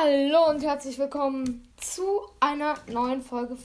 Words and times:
Hallo 0.00 0.50
und 0.50 0.62
herzlich 0.62 0.96
willkommen 0.96 1.68
zu 1.76 2.20
einer 2.38 2.76
neuen 2.86 3.20
Folge 3.20 3.56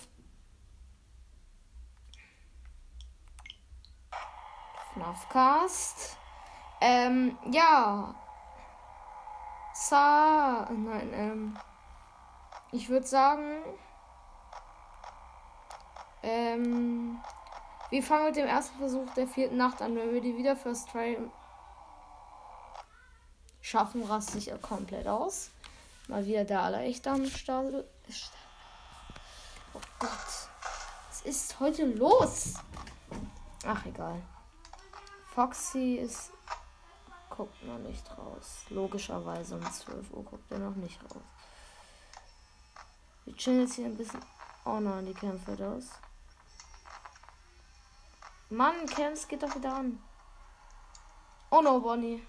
FNAFcast. 4.93 6.17
Ähm, 6.81 7.37
ja. 7.51 8.15
Sa. 9.75 10.67
Nein, 10.71 11.13
ähm. 11.13 11.57
Ich 12.71 12.89
würde 12.89 13.05
sagen. 13.05 13.61
Ähm. 16.23 17.19
Wir 17.91 18.01
fangen 18.01 18.25
mit 18.25 18.37
dem 18.37 18.47
ersten 18.47 18.79
Versuch 18.79 19.07
der 19.13 19.27
vierten 19.27 19.57
Nacht 19.57 19.83
an. 19.83 19.95
Wenn 19.95 20.11
wir 20.11 20.21
die 20.21 20.35
wieder 20.35 20.55
First 20.55 20.89
Try 20.89 21.15
schaffen, 23.61 24.01
raste 24.03 24.39
ich 24.39 24.51
komplett 24.63 25.07
aus. 25.07 25.52
Mal 26.07 26.25
wieder 26.25 26.43
der 26.43 26.61
allerechte 26.61 27.11
am 27.11 27.25
Start. 27.25 27.85
Oh 29.73 29.81
Gott. 29.99 30.09
Was 31.09 31.21
ist 31.23 31.59
heute 31.59 31.85
los? 31.85 32.55
Ach, 33.65 33.85
egal. 33.85 34.21
Foxy 35.33 35.95
ist. 35.95 36.31
guckt 37.29 37.63
noch 37.63 37.79
nicht 37.79 38.05
raus. 38.17 38.65
Logischerweise 38.69 39.55
um 39.55 39.71
12 39.71 40.11
Uhr 40.11 40.23
guckt 40.23 40.51
er 40.51 40.59
noch 40.59 40.75
nicht 40.75 41.01
raus. 41.03 41.23
Wir 43.25 43.35
chillen 43.37 43.61
jetzt 43.61 43.75
hier 43.75 43.85
ein 43.85 43.97
bisschen. 43.97 44.19
Oh 44.65 44.79
nein, 44.79 45.05
die 45.05 45.13
Kämpfe 45.13 45.55
das. 45.55 45.87
Mann, 48.49 48.85
Camps 48.85 49.27
geht 49.27 49.41
doch 49.41 49.55
wieder 49.55 49.73
an. 49.73 49.99
Oh 51.49 51.61
no, 51.61 51.79
Bonnie. 51.79 52.21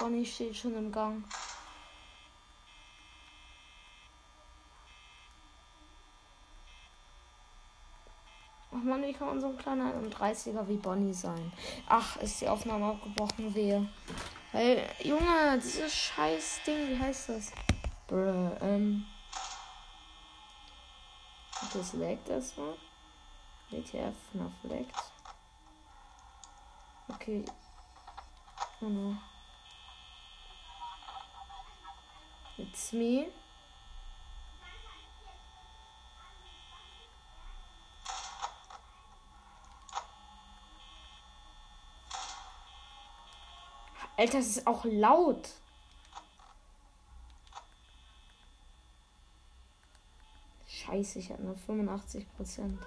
Bonnie 0.00 0.24
steht 0.24 0.56
schon 0.56 0.74
im 0.74 0.90
Gang. 0.90 1.22
Ach 8.72 8.82
man, 8.82 9.02
wie 9.02 9.12
kann 9.12 9.26
man 9.26 9.40
so 9.40 9.48
ein 9.48 9.58
kleiner 9.58 9.92
30er 9.92 10.66
wie 10.66 10.78
Bonnie 10.78 11.12
sein? 11.12 11.52
Ach, 11.86 12.16
ist 12.16 12.40
die 12.40 12.48
Aufnahme 12.48 12.86
abgebrochen, 12.86 13.54
wehe. 13.54 13.86
Weil, 14.52 14.88
Junge, 15.04 15.58
dieses 15.58 15.94
scheiß 15.94 16.60
Ding, 16.66 16.88
wie 16.88 16.98
heißt 16.98 17.28
das? 17.28 17.52
Brr, 18.06 18.56
ähm. 18.62 19.04
Das 21.74 21.92
leckt 21.92 22.28
erstmal. 22.30 22.74
WTF, 23.68 24.16
nach 24.32 24.64
leckt. 24.64 24.96
Okay. 27.08 27.44
Oh 28.80 28.86
no. 28.86 29.16
It's 32.60 32.92
me. 32.92 33.26
Alter, 44.18 44.38
es 44.38 44.56
ist 44.56 44.66
auch 44.66 44.84
laut. 44.84 45.48
Scheiße, 50.68 51.18
ich 51.20 51.32
habe 51.32 51.42
nur 51.42 51.56
85 51.56 52.30
Prozent. 52.36 52.78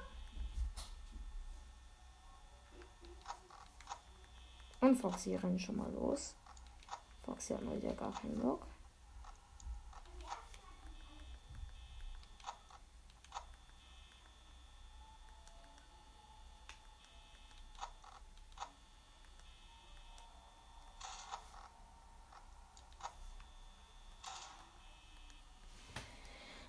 Und 4.82 4.96
Foxy 4.98 5.36
rennt 5.36 5.60
schon 5.60 5.78
mal 5.78 5.92
los. 5.94 6.36
Foxy 7.24 7.54
hat 7.56 7.64
mal 7.64 7.82
wieder 7.82 7.96
gar 7.96 8.12
keinen 8.12 8.40
Bock. 8.40 8.68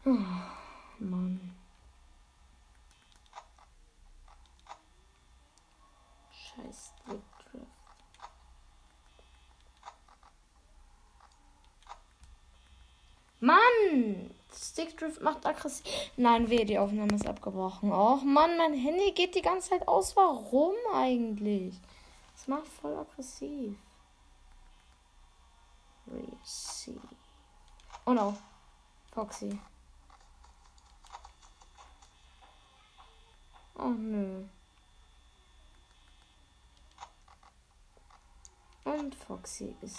Oh, 0.06 0.10
Mann. 0.98 1.56
Scheiß 6.30 6.92
Stickdrift. 6.92 7.66
Stickdrift 14.56 15.20
macht 15.20 15.44
aggressiv. 15.46 15.84
Nein, 16.16 16.48
weh, 16.48 16.64
die 16.64 16.78
Aufnahme 16.78 17.14
ist 17.14 17.26
abgebrochen. 17.26 17.92
Och 17.92 18.22
Mann, 18.22 18.56
mein 18.56 18.74
Handy 18.74 19.12
geht 19.12 19.34
die 19.34 19.42
ganze 19.42 19.70
Zeit 19.70 19.88
aus. 19.88 20.16
Warum 20.16 20.74
eigentlich? 20.92 21.74
Das 22.34 22.48
macht 22.48 22.68
voll 22.68 22.96
aggressiv. 22.96 23.76
Receive. 26.06 27.00
Oh 28.06 28.12
no. 28.12 28.36
Foxy. 29.12 29.58
Oh 33.76 33.88
nö. 33.88 34.44
Und 38.84 39.14
Foxy 39.14 39.74
ist. 39.80 39.98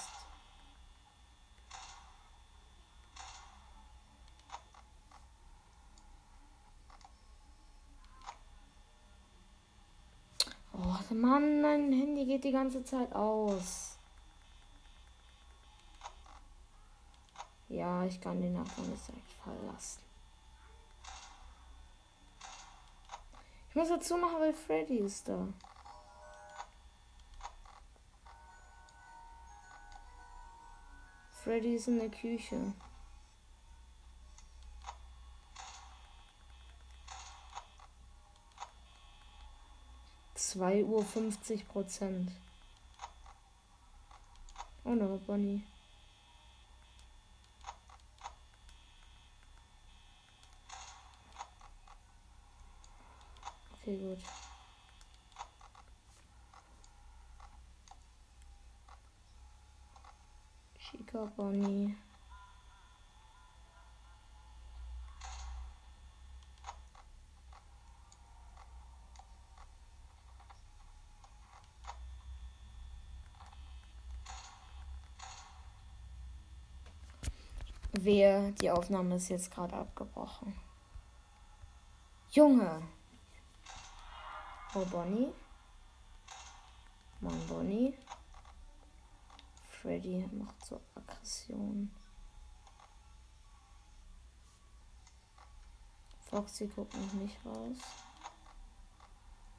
Oh 10.74 11.05
Mann, 11.22 11.62
mein 11.62 11.94
Handy 11.94 12.26
geht 12.26 12.44
die 12.44 12.52
ganze 12.52 12.84
Zeit 12.84 13.14
aus. 13.14 13.98
Ja, 17.70 18.04
ich 18.04 18.20
kann 18.20 18.42
den 18.42 18.54
Nachbarn 18.54 18.92
jetzt 18.92 19.08
direkt 19.08 19.32
verlassen. 19.32 20.02
Ich 23.70 23.76
muss 23.76 23.90
dazu 23.90 24.18
machen, 24.18 24.40
weil 24.40 24.54
Freddy 24.54 24.98
ist 24.98 25.28
da. 25.28 25.48
Freddy 31.32 31.76
ist 31.76 31.88
in 31.88 32.00
der 32.00 32.10
Küche. 32.10 32.74
Zwei 40.36 40.84
Uhr 40.84 41.04
fünfzig 41.04 41.68
Prozent. 41.68 42.30
Oh 44.84 44.90
no, 44.90 45.18
Bonnie. 45.26 45.64
Okay, 53.82 53.98
gut. 53.98 54.20
Chica 60.78 61.26
Bonnie. 61.38 61.96
Wehe, 78.06 78.54
die 78.62 78.70
Aufnahme 78.70 79.16
ist 79.16 79.30
jetzt 79.30 79.52
gerade 79.52 79.76
abgebrochen. 79.76 80.56
Junge! 82.30 82.88
Oh, 84.76 84.86
Bonnie. 84.86 85.34
Mann, 87.22 87.48
Bonnie. 87.48 87.98
Freddy 89.70 90.28
macht 90.32 90.66
so 90.66 90.80
Aggression. 90.96 91.92
Foxy 96.30 96.68
guckt 96.68 96.94
noch 96.94 97.14
nicht 97.14 97.38
raus. 97.46 97.78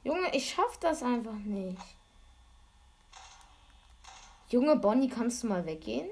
Junge, 0.03 0.33
ich 0.33 0.49
schaff 0.49 0.77
das 0.79 1.01
einfach 1.03 1.33
nicht. 1.33 1.81
Junge, 4.49 4.75
Bonnie, 4.75 5.09
kannst 5.09 5.43
du 5.43 5.47
mal 5.47 5.65
weggehen? 5.65 6.09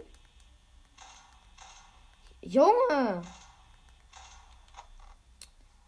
Junge! 2.48 3.24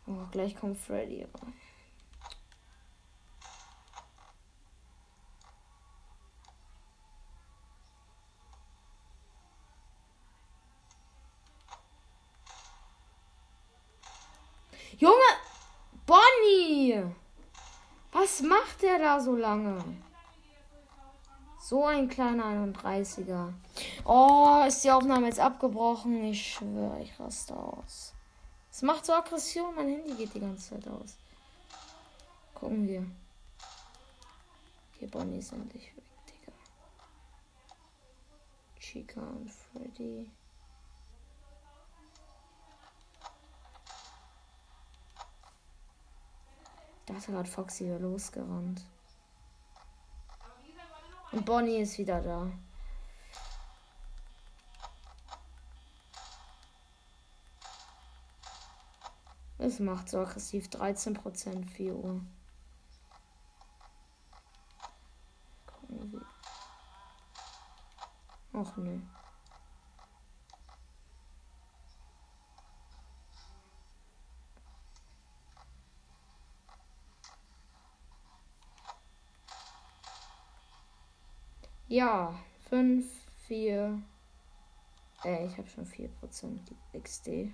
Oh, 0.08 0.26
gleich 0.32 0.56
kommt 0.56 0.80
Freddy. 0.80 1.28
Junge! 14.98 15.14
Bonnie! 16.08 17.04
Was 18.12 18.42
macht 18.42 18.82
der 18.82 18.98
da 18.98 19.20
so 19.20 19.36
lange? 19.36 19.78
So 21.70 21.84
ein 21.84 22.08
kleiner 22.08 22.46
31er. 22.46 23.52
Oh, 24.06 24.64
ist 24.66 24.86
die 24.86 24.92
Aufnahme 24.92 25.26
jetzt 25.26 25.42
abgebrochen? 25.42 26.24
Ich 26.24 26.54
schwöre, 26.54 27.02
ich 27.02 27.20
raste 27.20 27.58
aus. 27.58 28.14
Es 28.72 28.84
macht 28.84 29.06
so 29.06 29.12
Aggression, 29.12 29.76
mein 29.76 29.90
Handy 29.90 30.14
geht 30.14 30.34
die 30.34 30.40
ganze 30.40 30.70
Zeit 30.70 30.88
aus. 30.88 31.18
Gucken 32.54 32.88
wir. 32.88 33.06
Okay, 34.96 35.08
Bonnie 35.08 35.40
ist 35.40 35.52
endlich 35.52 35.94
weg, 35.98 36.06
Digga. 36.30 36.54
Chica 38.80 39.20
und 39.20 39.52
Freddy. 39.52 40.32
Da 47.08 47.14
hat 47.14 47.26
gerade 47.26 47.50
Foxy 47.50 47.88
wieder 47.88 48.00
losgerannt. 48.00 48.86
Und 51.32 51.46
Bonnie 51.46 51.78
ist 51.78 51.98
wieder 51.98 52.22
da. 52.22 52.52
Es 59.60 59.80
macht 59.80 60.10
so 60.10 60.20
aggressiv 60.20 60.68
13% 60.68 61.68
4 61.70 61.96
Uhr. 61.96 62.22
Gucken 65.66 66.12
wir. 66.14 66.26
Ach 68.54 69.17
Ja, 81.90 82.38
5, 82.70 83.06
4. 83.48 84.02
Äh, 85.24 85.46
ich 85.46 85.58
habe 85.58 85.70
schon 85.70 85.86
4% 85.86 86.60
XD. 87.02 87.54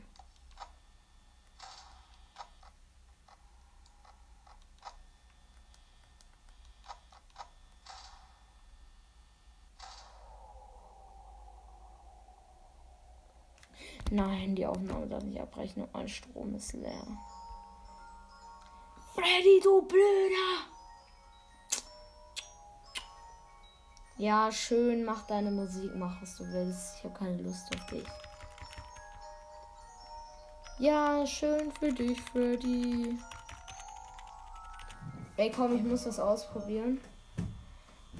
Nein, 14.09 14.55
die 14.55 14.65
Aufnahme 14.65 15.07
darf 15.07 15.23
nicht 15.23 15.39
abbrechen 15.39 15.87
mein 15.93 16.07
Strom 16.07 16.55
ist 16.55 16.73
leer. 16.73 17.05
Freddy, 19.13 19.59
du 19.63 19.83
Blöder! 19.83 20.72
Ja, 24.17 24.51
schön, 24.51 25.05
mach 25.05 25.25
deine 25.25 25.49
Musik, 25.49 25.91
mach 25.95 26.21
was 26.21 26.37
du 26.37 26.45
willst. 26.51 26.97
Ich 26.97 27.03
habe 27.03 27.17
keine 27.17 27.41
Lust 27.41 27.75
auf 27.75 27.85
dich. 27.87 28.05
Ja, 30.77 31.25
schön 31.25 31.71
für 31.71 31.91
dich, 31.91 32.21
Freddy. 32.21 33.17
Ey, 35.35 35.51
komm, 35.51 35.75
ich 35.75 35.83
muss 35.83 36.03
das 36.03 36.19
ausprobieren. 36.19 37.01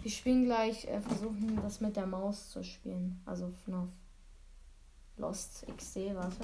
Wir 0.01 0.12
spielen 0.12 0.45
gleich, 0.45 0.86
äh, 0.86 1.00
versuchen 1.00 1.60
das 1.62 1.80
mit 1.80 1.96
der 1.96 2.07
Maus 2.07 2.50
zu 2.50 2.63
spielen. 2.63 3.22
Also 3.25 3.51
FNAF. 3.63 3.89
Lost 5.18 5.66
XD, 5.78 6.16
warte. 6.16 6.44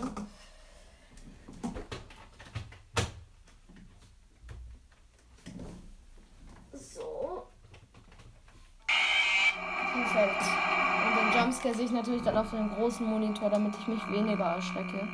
Jumpscare 11.39 11.73
sehe 11.73 11.85
ich 11.85 11.91
natürlich 11.91 12.23
dann 12.23 12.37
auf 12.37 12.49
dem 12.49 12.69
großen 12.75 13.05
Monitor, 13.05 13.49
damit 13.49 13.73
ich 13.79 13.87
mich 13.87 14.11
weniger 14.11 14.45
erschrecke. 14.45 15.07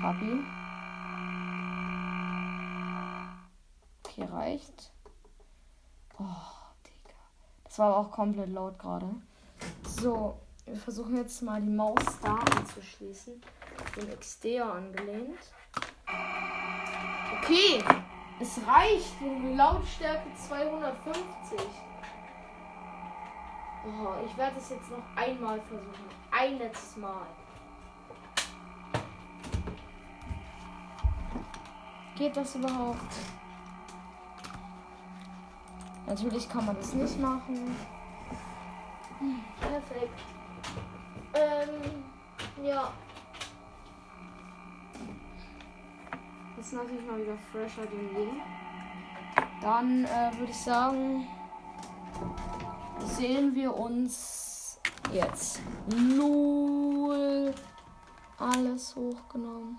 Kapi. 0.00 0.38
Okay, 4.04 4.24
reicht. 4.30 4.92
Oh, 6.18 6.24
Digga. 6.86 7.14
Das 7.64 7.78
war 7.78 7.86
aber 7.88 7.96
auch 7.98 8.10
komplett 8.10 8.50
laut 8.50 8.78
gerade. 8.78 9.08
So, 9.86 10.38
wir 10.66 10.76
versuchen 10.76 11.16
jetzt 11.16 11.42
mal 11.42 11.60
die 11.60 11.68
Maus 11.68 12.04
da 12.22 12.36
anzuschließen. 12.56 13.42
Den 13.96 14.18
XD 14.18 14.60
angelehnt. 14.60 15.38
Okay, 17.38 17.82
es 18.40 18.60
reicht. 18.66 19.20
Die 19.20 19.54
Lautstärke 19.54 20.28
250. 20.36 21.91
Oh, 23.84 24.24
ich 24.24 24.36
werde 24.36 24.58
es 24.58 24.70
jetzt 24.70 24.90
noch 24.90 25.02
einmal 25.16 25.60
versuchen. 25.62 26.04
Ein 26.30 26.58
letztes 26.58 26.96
Mal. 26.96 27.26
Geht 32.16 32.36
das 32.36 32.54
überhaupt? 32.54 33.14
Natürlich 36.06 36.48
kann 36.48 36.66
man 36.66 36.76
das 36.76 36.92
nicht 36.92 37.18
machen. 37.18 37.76
Hm, 39.18 39.40
perfekt. 39.60 40.20
Ähm, 41.34 42.04
ja. 42.64 42.92
Jetzt 46.56 46.72
natürlich 46.72 47.04
mal 47.04 47.20
wieder 47.20 47.36
fresher 47.50 47.86
den 47.86 48.14
Link. 48.14 48.42
Dann 49.60 50.04
äh, 50.04 50.38
würde 50.38 50.52
ich 50.52 50.58
sagen 50.58 51.26
sehen 53.06 53.54
wir 53.54 53.76
uns 53.76 54.78
jetzt. 55.12 55.60
Null. 55.86 57.54
Alles 58.38 58.96
hochgenommen. 58.96 59.78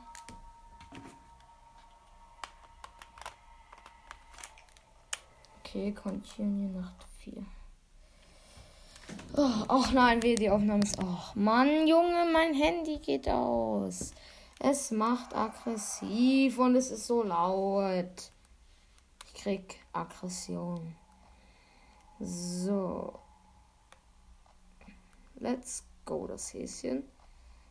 Okay, 5.60 5.92
Continue 5.92 6.70
Nacht 6.70 7.04
4. 7.24 7.44
Oh, 9.36 9.50
ach 9.68 9.92
nein, 9.92 10.22
wie 10.22 10.36
die 10.36 10.50
Aufnahme 10.50 10.84
ist. 10.84 10.98
Ach 11.00 11.34
Mann, 11.36 11.88
Junge, 11.88 12.27
mein 12.32 12.53
Handy 12.53 13.00
geht 13.00 13.27
aus. 13.27 14.13
Es 14.60 14.92
macht 14.92 15.36
aggressiv 15.36 16.60
und 16.60 16.75
es 16.75 16.92
ist 16.92 17.08
so 17.08 17.24
laut. 17.24 18.32
Ich 19.25 19.42
krieg 19.42 19.80
Aggression. 19.92 20.96
So. 22.20 23.20
Let's 25.36 25.84
go, 26.05 26.27
das 26.27 26.53
Häschen. 26.53 27.03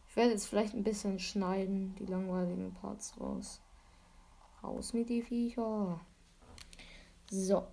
Ich 0.08 0.16
werde 0.16 0.32
jetzt 0.32 0.46
vielleicht 0.46 0.74
ein 0.74 0.84
bisschen 0.84 1.18
schneiden, 1.18 1.94
die 1.98 2.06
langweiligen 2.06 2.74
Parts 2.74 3.18
raus. 3.18 3.60
Raus 4.62 4.92
mit 4.92 5.08
die 5.08 5.22
Viecher. 5.22 6.00
So. 7.30 7.66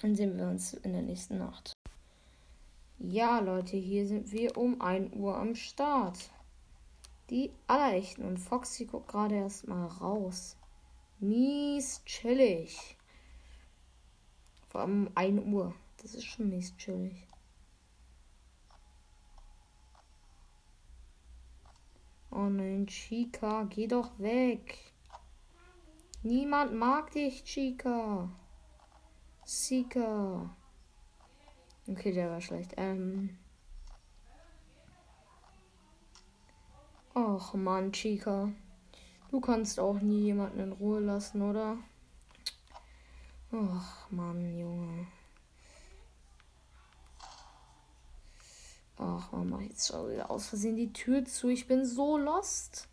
Dann 0.00 0.14
sehen 0.14 0.36
wir 0.36 0.46
uns 0.46 0.74
in 0.74 0.92
der 0.92 1.02
nächsten 1.02 1.38
Nacht. 1.38 1.72
Ja, 2.98 3.40
Leute, 3.40 3.76
hier 3.76 4.06
sind 4.06 4.32
wir 4.32 4.56
um 4.56 4.80
1 4.80 5.14
Uhr 5.14 5.36
am 5.36 5.54
Start. 5.54 6.30
Die 7.30 7.50
allerechten. 7.66 8.24
Und 8.24 8.38
Foxy 8.38 8.86
guckt 8.86 9.08
gerade 9.08 9.34
erstmal 9.34 9.86
raus. 9.86 10.56
Mies 11.18 12.02
chillig. 12.04 12.95
Allem 14.76 15.10
1 15.14 15.42
Uhr. 15.52 15.74
Das 16.02 16.14
ist 16.14 16.24
schon 16.24 16.48
mies 16.48 16.76
chillig. 16.76 17.26
Oh 22.30 22.48
nein, 22.50 22.86
Chica, 22.86 23.64
geh 23.64 23.86
doch 23.86 24.18
weg. 24.18 24.78
Niemand 26.22 26.74
mag 26.74 27.10
dich, 27.12 27.44
Chica. 27.44 28.28
Sika. 29.44 30.50
Okay, 31.86 32.12
der 32.12 32.30
war 32.30 32.40
schlecht. 32.40 32.74
Ähm. 32.76 33.38
Och 37.14 37.54
Mann, 37.54 37.92
Chica. 37.92 38.52
Du 39.30 39.40
kannst 39.40 39.80
auch 39.80 40.00
nie 40.00 40.24
jemanden 40.24 40.60
in 40.60 40.72
Ruhe 40.72 41.00
lassen, 41.00 41.42
oder? 41.42 41.78
Och 43.52 44.10
Mann, 44.10 44.58
Junge. 44.58 45.06
Ach, 48.96 49.30
warum 49.30 49.50
mache 49.50 49.62
ich 49.62 49.70
jetzt 49.70 49.86
schon 49.86 50.10
wieder 50.10 50.30
aus 50.30 50.48
Versehen 50.48 50.76
die 50.76 50.92
Tür 50.92 51.24
zu? 51.24 51.48
Ich 51.48 51.68
bin 51.68 51.84
so 51.84 52.16
lost. 52.18 52.88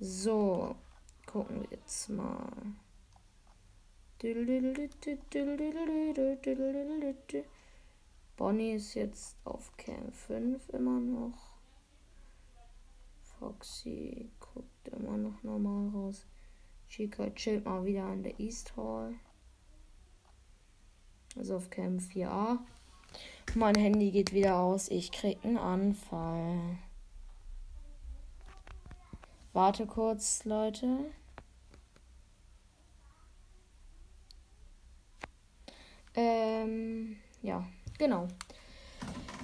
So, 0.00 0.74
gucken 1.26 1.62
wir 1.62 1.70
jetzt 1.70 2.08
mal. 2.08 2.50
Bonnie 8.36 8.72
ist 8.72 8.94
jetzt 8.94 9.36
auf 9.44 9.76
Cam 9.76 10.12
5 10.12 10.68
immer 10.70 10.98
noch. 10.98 11.58
Foxy 13.38 14.30
guckt 14.40 14.88
immer 14.88 15.18
noch 15.18 15.42
normal 15.42 15.90
raus. 15.90 16.26
Chica 16.88 17.28
chillt 17.30 17.66
mal 17.66 17.84
wieder 17.84 18.10
in 18.12 18.22
der 18.22 18.40
East 18.40 18.74
Hall. 18.76 19.14
Also 21.36 21.56
auf 21.56 21.70
Camp 21.70 22.00
4a. 22.00 22.58
Mein 23.54 23.74
Handy 23.74 24.10
geht 24.10 24.32
wieder 24.32 24.58
aus. 24.58 24.88
Ich 24.88 25.12
krieg 25.12 25.38
einen 25.44 25.58
Anfall. 25.58 26.78
Warte 29.52 29.86
kurz, 29.86 30.44
Leute. 30.44 30.98
Ähm, 36.14 37.16
ja, 37.42 37.64
genau. 37.98 38.28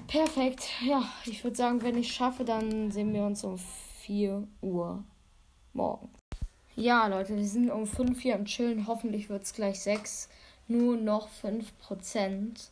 Perfekt. 0.07 0.69
Ja, 0.85 1.05
ich 1.25 1.45
würde 1.45 1.57
sagen, 1.57 1.83
wenn 1.83 1.97
ich 1.97 2.13
schaffe, 2.13 2.45
dann 2.45 2.91
sehen 2.91 3.13
wir 3.13 3.23
uns 3.23 3.45
um 3.45 3.59
4 4.03 4.47
Uhr 4.61 5.05
morgen. 5.73 6.09
Ja, 6.75 7.07
Leute, 7.07 7.37
wir 7.37 7.47
sind 7.47 7.71
um 7.71 7.87
5 7.87 8.21
hier 8.21 8.35
am 8.35 8.45
Chillen. 8.45 8.87
Hoffentlich 8.87 9.29
wird 9.29 9.45
es 9.45 9.53
gleich 9.53 9.81
6. 9.81 10.29
Nur 10.71 10.97
noch 10.97 11.29
5%. 11.43 12.69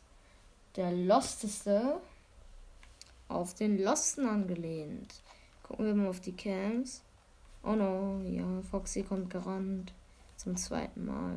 Der 0.77 0.93
Losteste 0.93 1.99
auf 3.27 3.55
den 3.55 3.77
Losten 3.83 4.25
angelehnt. 4.25 5.15
Gucken 5.63 5.85
wir 5.85 5.93
mal 5.93 6.07
auf 6.07 6.21
die 6.21 6.31
Camps. 6.31 7.01
Oh 7.61 7.73
no, 7.73 8.21
ja, 8.23 8.61
Foxy 8.71 9.03
kommt 9.03 9.29
gerannt. 9.29 9.91
Zum 10.37 10.55
zweiten 10.55 11.07
Mal. 11.07 11.35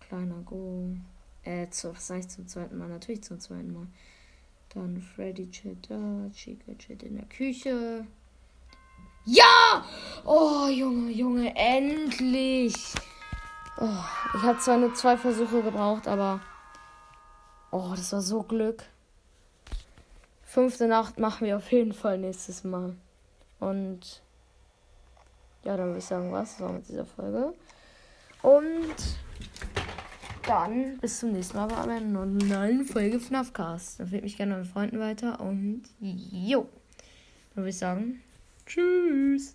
Kleiner 0.00 0.42
Go. 0.44 0.94
Äh, 1.42 1.70
zu, 1.70 1.94
was 1.94 2.08
sag 2.08 2.18
ich 2.18 2.28
zum 2.28 2.46
zweiten 2.46 2.76
Mal? 2.76 2.88
Natürlich 2.88 3.22
zum 3.22 3.40
zweiten 3.40 3.72
Mal. 3.72 3.86
Dann 4.74 5.00
Freddy 5.00 5.50
Chat 5.50 5.88
da, 5.88 6.28
Chica 6.34 6.74
Chat 6.76 7.02
in 7.02 7.16
der 7.16 7.24
Küche. 7.24 8.06
Ja! 9.24 9.86
Oh, 10.26 10.68
Junge, 10.68 11.12
Junge, 11.12 11.56
endlich! 11.56 12.94
Oh, 13.78 14.04
ich 14.34 14.42
habe 14.42 14.58
zwar 14.58 14.76
nur 14.76 14.94
zwei 14.94 15.16
Versuche 15.16 15.62
gebraucht, 15.62 16.08
aber. 16.08 16.40
Oh, 17.70 17.90
das 17.90 18.12
war 18.12 18.20
so 18.20 18.42
Glück. 18.42 18.84
Fünfte 20.42 20.88
Nacht 20.88 21.18
machen 21.18 21.46
wir 21.46 21.56
auf 21.56 21.70
jeden 21.70 21.92
Fall 21.92 22.18
nächstes 22.18 22.64
Mal. 22.64 22.96
Und. 23.58 24.22
Ja, 25.62 25.76
dann 25.76 25.88
würde 25.88 25.98
ich 25.98 26.04
sagen, 26.04 26.32
was 26.32 26.58
war 26.60 26.72
mit 26.72 26.88
dieser 26.88 27.04
Folge. 27.04 27.54
Und 28.42 28.94
dann 30.46 30.98
bis 30.98 31.20
zum 31.20 31.32
nächsten 31.32 31.56
Mal 31.58 31.66
bei 31.66 31.76
einer 31.76 32.00
neuen 32.00 32.84
Folge 32.84 33.20
FNAFcast. 33.20 34.00
Dann 34.00 34.10
mich 34.10 34.36
gerne 34.36 34.56
mit 34.56 34.66
Freunden 34.66 34.98
weiter 34.98 35.40
und 35.40 35.82
jo. 36.00 36.68
Dann 37.54 37.64
würde 37.64 37.70
ich 37.70 37.78
sagen, 37.78 38.22
tschüss. 38.66 39.54